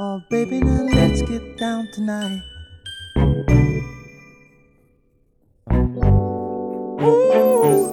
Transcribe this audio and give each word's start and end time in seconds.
Oh, 0.00 0.22
baby, 0.30 0.60
now 0.60 0.84
let's 0.84 1.22
get 1.22 1.58
down 1.58 1.88
tonight. 1.92 2.40
Ooh, 7.02 7.90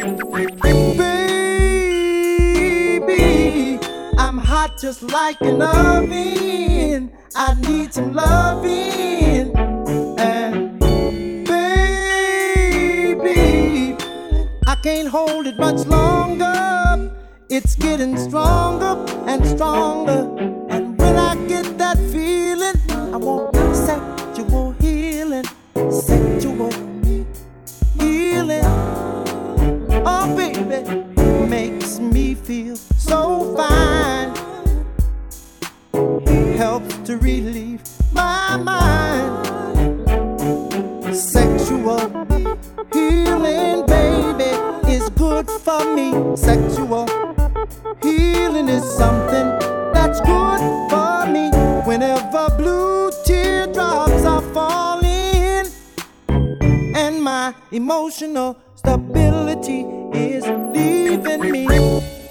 baby, 3.02 3.80
I'm 4.20 4.38
hot 4.38 4.78
just 4.80 5.02
like 5.02 5.42
an 5.42 5.64
oven. 5.64 7.12
I 7.36 7.56
need 7.62 7.92
some 7.92 8.14
loving. 8.14 9.52
And 10.20 10.80
baby, 12.70 13.26
I 14.68 14.76
can't 14.84 15.08
hold 15.08 15.48
it 15.48 15.58
much 15.58 15.88
longer. 15.88 17.12
It's 17.50 17.74
getting 17.76 18.16
stronger 18.16 19.04
and 19.26 19.44
stronger. 19.48 20.55
Want 23.26 23.76
sexual 23.76 24.72
healing, 24.80 25.46
sexual 25.90 26.72
healing. 28.00 28.64
Oh, 30.06 30.36
baby, 30.38 31.04
makes 31.48 32.00
me 32.00 32.36
feel 32.36 32.76
so 32.76 33.56
fine. 33.58 34.32
Helps 36.56 36.96
to 37.08 37.18
relieve 37.18 37.82
my 38.14 38.58
mind. 38.58 39.34
Sexual 41.16 42.00
healing, 42.94 43.86
baby, 43.88 44.52
is 44.88 45.10
good 45.10 45.50
for 45.50 45.84
me. 45.96 46.14
Sexual 46.38 47.08
healing 48.04 48.70
is 48.70 48.84
something 48.84 49.48
that's 49.94 50.22
good 50.22 50.62
for 50.92 51.26
me. 51.26 51.50
Whenever 51.86 52.45
my 57.46 57.54
emotional 57.72 58.58
stability 58.74 59.82
is 60.18 60.44
leaving 60.74 61.42
me. 61.52 61.68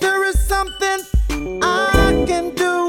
There 0.00 0.24
is 0.24 0.36
something 0.48 1.00
I 1.62 2.24
can 2.26 2.52
do. 2.56 2.88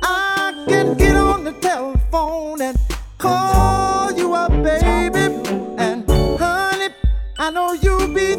I 0.00 0.64
can 0.68 0.96
get 0.96 1.16
on 1.16 1.42
the 1.42 1.54
telephone 1.54 2.62
and 2.62 2.78
call 3.18 4.12
you 4.12 4.34
up, 4.34 4.52
baby. 4.62 5.24
And 5.76 6.08
honey, 6.38 6.94
I 7.36 7.50
know 7.50 7.72
you'll 7.72 8.14
be 8.14 8.35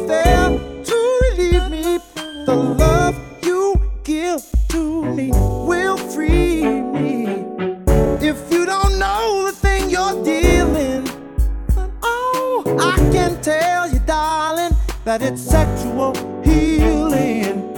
that 15.08 15.22
it's 15.22 15.40
sexual 15.40 16.12
healing. 16.44 17.72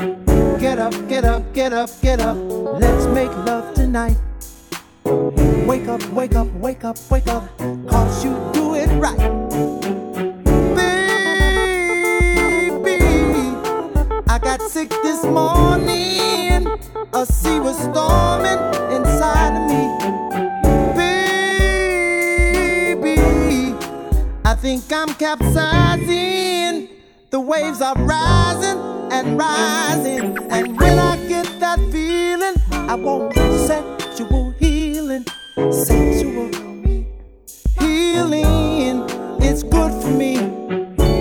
Get 0.58 0.80
up, 0.80 0.92
get 1.08 1.24
up, 1.24 1.54
get 1.54 1.72
up, 1.72 1.88
get 2.02 2.18
up. 2.18 2.36
Let's 2.36 3.06
make 3.06 3.30
love 3.46 3.72
tonight. 3.72 4.16
Wake 5.64 5.86
up, 5.86 6.02
wake 6.10 6.34
up, 6.34 6.48
wake 6.54 6.82
up, 6.82 6.98
wake 7.08 7.28
up. 7.28 7.56
Cause 7.86 8.24
you 8.24 8.32
do 8.52 8.74
it 8.74 8.88
right. 8.98 9.16
Baby, 12.82 13.54
I 14.28 14.40
got 14.42 14.60
sick 14.62 14.88
this 14.88 15.22
morning. 15.22 16.66
A 17.12 17.24
sea 17.24 17.60
was 17.60 17.78
storming 17.78 18.58
inside 18.90 19.54
of 19.54 19.70
me. 19.70 19.82
Baby, 22.96 23.76
I 24.44 24.56
think 24.56 24.92
I'm 24.92 25.14
capsizing. 25.14 26.39
The 27.30 27.38
waves 27.38 27.80
are 27.80 27.94
rising 27.94 28.76
and 29.12 29.38
rising. 29.38 30.36
And 30.50 30.76
when 30.76 30.98
I 30.98 31.16
get 31.28 31.46
that 31.60 31.78
feeling, 31.92 32.56
I 32.72 32.96
want 32.96 33.34
sexual 33.68 34.50
healing. 34.58 35.24
Sexual 35.70 36.50
healing. 37.78 39.06
It's 39.40 39.62
good 39.62 40.02
for 40.02 40.10
me. 40.10 40.40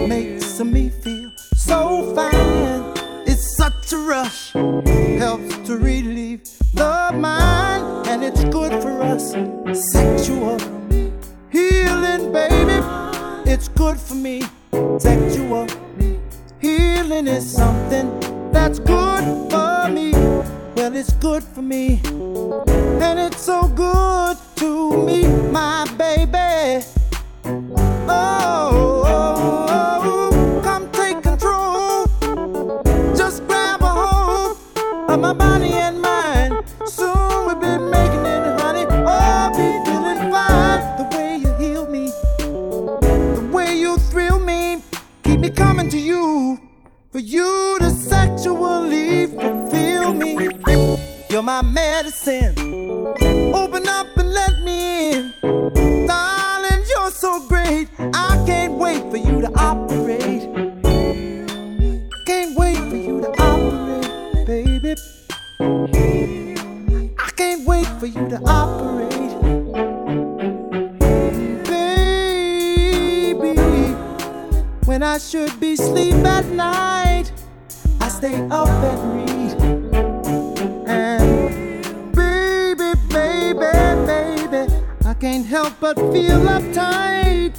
Makes 0.07 0.59
me 0.61 0.89
feel 0.89 1.29
so 1.53 2.15
fine. 2.15 2.91
It's 3.27 3.55
such 3.55 3.93
a 3.93 3.97
rush. 3.97 4.53
Helps 4.53 5.57
to 5.67 5.77
relieve 5.77 6.41
the 6.73 7.11
mind. 7.13 8.07
And 8.07 8.23
it's 8.23 8.43
good 8.45 8.81
for 8.81 9.03
us. 9.03 9.33
Sexual 9.91 10.57
healing, 11.51 12.31
baby. 12.31 12.81
It's 13.45 13.67
good 13.67 13.99
for 13.99 14.15
me. 14.15 14.41
Sexual 14.71 15.67
healing 16.59 17.27
is 17.27 17.49
something 17.51 18.19
that's 18.51 18.79
good 18.79 19.23
for 19.49 19.89
me. 19.89 20.11
Well, 20.75 20.95
it's 20.95 21.13
good 21.13 21.43
for 21.43 21.61
me. 21.61 22.01
And 23.01 23.19
it's 23.19 23.41
so 23.41 23.67
good 23.67 24.37
to 24.57 25.05
me, 25.05 25.27
my 25.51 25.85
baby. 25.97 26.85
Oh, 28.07 29.01
come 30.63 30.89
take 30.91 31.21
control. 31.23 32.07
Just 33.15 33.45
grab 33.47 33.81
a 33.81 33.87
hold 33.87 34.57
of 35.09 35.19
my 35.19 35.33
body 35.33 35.73
and 35.73 35.98
my 51.49 51.63
medicine. 51.63 52.53
Open 53.55 53.87
up 53.87 54.15
and 54.17 54.29
let 54.31 54.61
me 54.61 55.13
in. 55.13 55.33
Darling, 56.05 56.83
you're 56.87 57.09
so 57.09 57.47
great. 57.47 57.89
I 57.97 58.43
can't 58.45 58.73
wait 58.73 59.01
for 59.09 59.17
you 59.17 59.41
to 59.41 59.51
operate. 59.55 60.43
Can't 62.27 62.55
wait 62.55 62.77
for 62.77 62.99
you 63.07 63.21
to 63.21 63.29
operate, 63.41 64.45
baby. 64.45 64.95
I 67.17 67.29
can't 67.35 67.65
wait 67.65 67.87
for 67.99 68.05
you 68.05 68.29
to 68.29 68.39
operate. 68.45 69.33
Baby, 73.33 73.55
when 74.85 75.01
I 75.01 75.17
should 75.17 75.59
be 75.59 75.73
asleep 75.73 76.13
at 76.13 76.45
night, 76.45 77.31
I 77.99 78.07
stay 78.09 78.35
up 78.51 78.69
and 78.69 79.15
read. 79.15 79.28
But 85.79 85.95
feel 86.11 86.41
uptight 86.41 87.55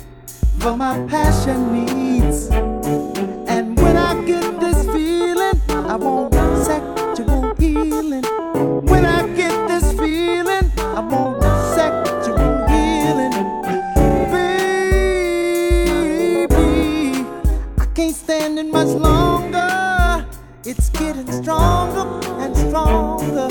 for 0.58 0.76
my 0.76 1.06
passion 1.06 1.72
needs. 1.72 2.48
And 2.50 3.78
when 3.80 3.96
I 3.96 4.22
get 4.26 4.60
this 4.60 4.84
feeling, 4.84 5.58
I 5.70 5.96
want 5.96 6.34
sexual 6.64 7.54
healing. 7.54 8.24
When 8.84 9.06
I 9.06 9.26
get 9.34 9.68
this 9.68 9.92
feeling, 9.98 10.70
I 10.78 11.00
want 11.00 11.42
sexual 11.74 12.66
healing. 12.68 13.32
Baby, 16.46 17.24
I 17.78 17.86
can't 17.94 18.14
stand 18.14 18.58
it 18.58 18.66
much 18.66 18.88
longer. 18.88 20.26
It's 20.64 20.90
getting 20.90 21.32
stronger 21.32 22.06
and 22.38 22.54
stronger. 22.54 23.48